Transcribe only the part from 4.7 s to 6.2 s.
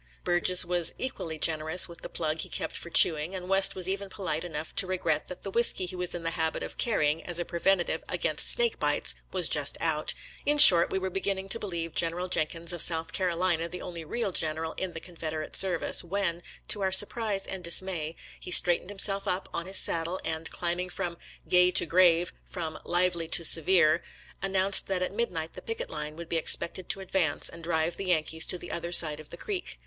to regret that the whisky he was